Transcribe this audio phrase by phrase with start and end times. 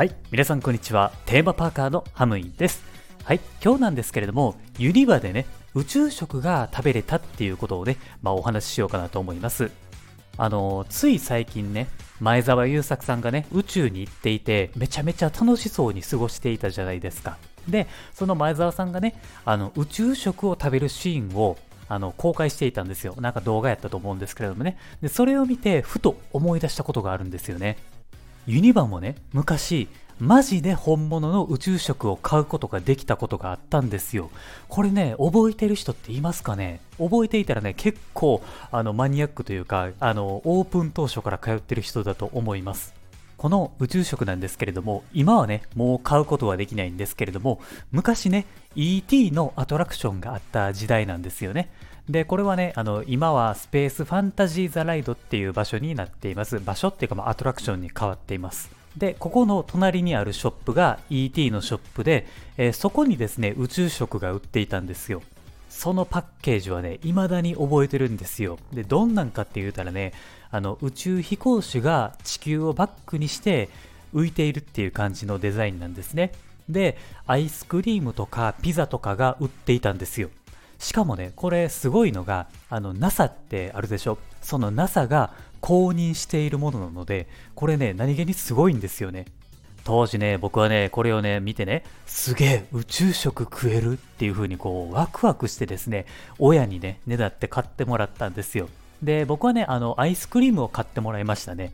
[0.00, 1.12] はい、皆さんこんにちは。
[1.26, 2.82] テーマパーカーのハムインです。
[3.22, 9.70] はい、今日なんですけれども、ユニバでね、宇宙食が食べれたっていうことをね、まあ、お話ししようかなと思います。
[10.38, 11.86] あの、つい最近ね、
[12.18, 17.36] 前澤友作さんがね、宇宙に行っていて、めちゃめちゃ楽しそうに過ごしていたじゃないですか。
[17.68, 21.58] で、その前澤さんがね、あの、宇宙食を食べるシーンを、
[21.90, 23.16] あの、公開していたんですよ。
[23.20, 24.78] なんか動画やったと思うんですけれどもね。
[25.02, 27.76] で、それを見て、ふと思い出したことがあるんですよね。
[28.46, 34.30] ユニバもね、昔、マジで本物の宇宙食を買うことができたことがあったんですよ。
[34.68, 36.80] これね、覚えてる人っていますかね？
[36.98, 42.94] 覚えていたらね、結構、あの、マニアックというか、あの、オープン当初から通ってる人だと思います。
[43.38, 47.58] この宇宙食なんですけれども、今はね、もう買うことはできないんですけれども、
[47.90, 48.44] 昔ね、
[48.76, 51.70] ET のアトラクションがあった時代なんですよね。
[52.10, 56.58] で、これはね、あの、今はスペースファンタジーザライドっていう場所になっています。
[56.58, 58.70] 場所っていうか、まあ、アトラクションに変わっています。
[58.96, 65.22] で、ここの隣にあるショップが ET のショップで、えーそこにですね、宇宙食が売っていたんですよ。
[65.68, 68.58] そのパッケージはね、未だに覚えてるんですよ。
[68.72, 70.12] で、どんなんかって言うたらね、
[70.50, 73.68] あの、宇宙飛行士が地球をバックにして
[74.12, 76.32] 浮いているっていう感じのデザインなんですね。
[76.68, 80.30] で、アイスクリームとかピザとかが売っていたんですよ。
[80.80, 84.18] しかもね、これすごいのが、あの、NASA ってあるでしょ？
[84.42, 89.26] その NASA が公認しているものなので、これね、何気にすごいんですよね。
[89.84, 96.06] 当時ね、僕はね、これをね、見てね、すげえ、宇宙食食えるっていう風にこう、ワクワクしてですね、
[96.38, 98.68] 親にね、ねだって買ってもらったんですよ。
[99.02, 101.72] で、僕はね、あの、アイスクリームを買ってもらいましたね。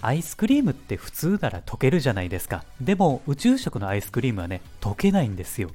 [0.00, 2.64] アイスクリームって普通なら溶けるじゃないですか。
[2.80, 5.70] でも、宇宙食のアイスクリームはね、溶けないんですよ。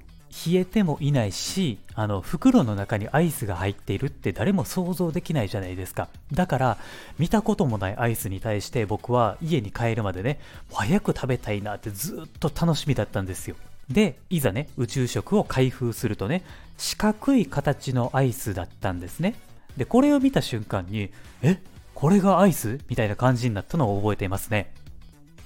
[0.47, 6.09] 冷えてもいないし、あの、袋の中にアイスが入っているって誰も想像できないじゃないですか。
[6.33, 6.77] だから、
[7.17, 10.39] 見たこともないアイスに対して僕は家に帰るまでね、
[10.73, 13.55] 早く食べたいなってずっと楽しみだったんですよ。
[13.89, 16.43] で、いざね、宇宙食を開封するとね、
[16.77, 19.35] 四角い形のアイスだったんですね。
[19.77, 21.61] で、これを見た瞬間に、え
[21.93, 22.81] これがアイス？
[22.89, 24.73] みたいな感じになったのを覚えていますね。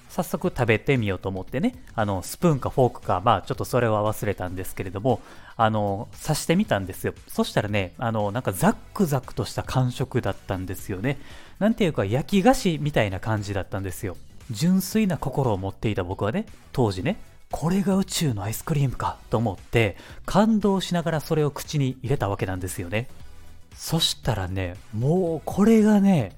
[0.10, 5.22] 早速食べてみようと思ってね、あの、スプーンかフォークか、まあちょっとそれは忘れたんですけれども、
[5.56, 7.14] あの、刺してみたんですよ。
[7.28, 11.20] そしたらね、あの、なんかザックザクとした感触だったんですよね。
[11.60, 14.18] なんていうか焼き菓子みたいな感じだったんですよ。
[14.50, 17.20] 純粋な心を持っていた僕はね、当時ね、
[17.52, 19.96] これが宇宙のアイスクリームかと思って、
[20.26, 23.08] 感動しながらそれを口に入れたわけなんですよね。
[23.76, 26.36] そしたらね、もうこれがね、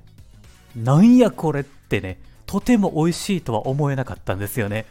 [0.76, 2.20] なんやこれってね、
[2.52, 4.86] とても美味しいとは思えなかったんですよね。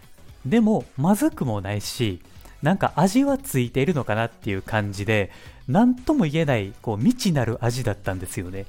[0.47, 2.23] でも、まずくもないし、
[2.63, 5.31] なんか味はついているのかなっていう感じで、
[5.69, 8.65] なんとも言えない、こう、未知なる味だったんですよね。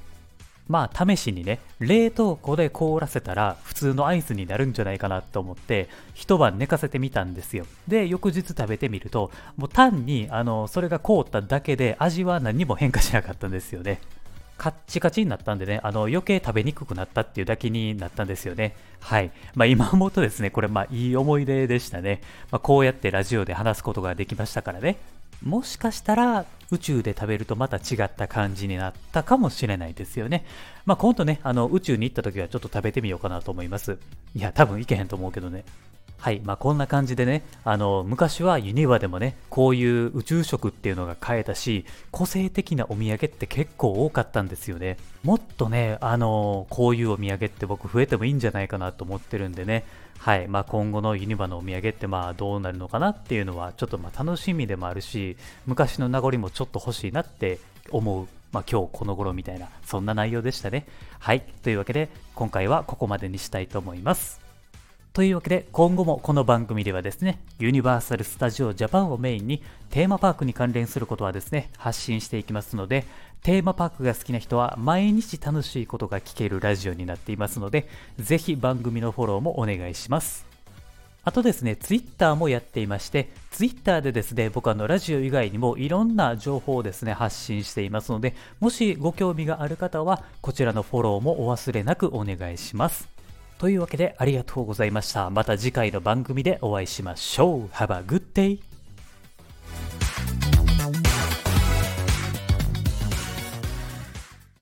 [0.68, 7.64] まあ、試しにね、冷凍庫で凍らせたら普通のアイスになるんじゃないかなと思って、一晩寝かせてみたんですよ。
[7.88, 14.02] で、翌日食べてみると、もう単に、あの、それが凍っただけで味は何も変化しなかったんですよね。
[14.62, 18.76] カッチカチになったんでね、あの余計食べにくくなったっていうだけになったんですよね。
[19.00, 19.32] はい。
[19.56, 22.20] まあ今思うとですね、これまあいい思い出でしたね。
[22.52, 24.98] まあこうやってラジオで話すことができましたからね。
[25.44, 30.44] もしかしたら宇宙で食べるとまた違った感じになったかもしれないですよね。
[30.86, 33.98] まあ今度ね、あの宇宙に行った時はちょっと食べてみようかなと思います。
[34.36, 35.64] いや、多分行けへんと思うけどね。
[36.22, 36.40] はい。
[36.44, 44.98] まあ、こんな感じでね、あの、昔はユニバでもね、こういう宇宙食っていうのが買えたし、個性的なお土産って結構多かったんですよね。
[45.24, 49.82] もっとね、あの、こういうお土産って僕増えてもいいんじゃないかなと思ってるんでね、
[50.16, 50.46] はい。
[50.46, 57.58] まあ、今後のユニバのお土産ってまあ、どうなるのかなっていうのは、ちょっとまあ、楽しみでもあるし、昔の名残もちょっと欲しいなって
[57.90, 58.28] 思う。
[58.52, 60.86] まあ、今日この頃みたいな、そんな内容でしたね。
[61.18, 61.40] はい。
[61.64, 64.41] というわけで、今回はここまでにしたいと思います。
[65.12, 73.04] というわけで今後もこの番組ではですねユニバーサル・スタジオ・ジャパンをメインにテーマパークに関連することはですね発信していきますので
[73.42, 77.88] テーマパークが好きな人は毎日楽しいことが聞けるラジオになっていますので
[78.18, 80.46] ぜひ番組のフォローもお願いします
[81.24, 93.11] あとですね、ツイッターもやっていまして、ツイッターでですね、僕あのラジオ以外にもいろんな情報をですね、発信していますので、もしご興味がある方は、こちらのフォローもお忘れなくお願いします。
[93.62, 95.30] というわけでありがとうございました。
[95.30, 97.66] また次回の番組でお会いしましょう。
[97.68, 98.71] Have a good day!